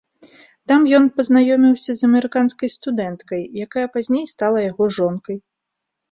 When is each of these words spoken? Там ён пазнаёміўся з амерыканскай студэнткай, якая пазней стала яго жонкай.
Там 0.69 0.85
ён 0.99 1.03
пазнаёміўся 1.17 1.91
з 1.99 2.01
амерыканскай 2.07 2.71
студэнткай, 2.75 3.41
якая 3.67 3.83
пазней 3.97 4.25
стала 4.33 4.59
яго 4.71 4.83
жонкай. 4.97 5.37